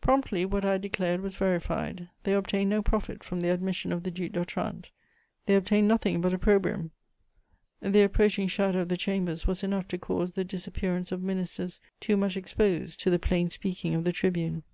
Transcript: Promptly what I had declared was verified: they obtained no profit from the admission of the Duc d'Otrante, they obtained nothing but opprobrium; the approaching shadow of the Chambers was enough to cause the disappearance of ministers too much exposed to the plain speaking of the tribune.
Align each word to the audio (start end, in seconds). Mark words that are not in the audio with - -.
Promptly 0.00 0.44
what 0.44 0.64
I 0.64 0.72
had 0.72 0.82
declared 0.82 1.20
was 1.20 1.36
verified: 1.36 2.08
they 2.24 2.34
obtained 2.34 2.68
no 2.68 2.82
profit 2.82 3.22
from 3.22 3.40
the 3.42 3.50
admission 3.52 3.92
of 3.92 4.02
the 4.02 4.10
Duc 4.10 4.32
d'Otrante, 4.32 4.90
they 5.46 5.54
obtained 5.54 5.86
nothing 5.86 6.20
but 6.20 6.34
opprobrium; 6.34 6.90
the 7.80 8.02
approaching 8.02 8.48
shadow 8.48 8.80
of 8.80 8.88
the 8.88 8.96
Chambers 8.96 9.46
was 9.46 9.62
enough 9.62 9.86
to 9.86 9.98
cause 9.98 10.32
the 10.32 10.42
disappearance 10.42 11.12
of 11.12 11.22
ministers 11.22 11.80
too 12.00 12.16
much 12.16 12.36
exposed 12.36 12.98
to 12.98 13.08
the 13.08 13.20
plain 13.20 13.50
speaking 13.50 13.94
of 13.94 14.02
the 14.02 14.10
tribune. 14.10 14.64